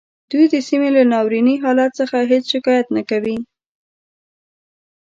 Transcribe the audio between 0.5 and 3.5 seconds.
د سیمې له ناوریني حالت څخه هیڅ شکایت نه کوي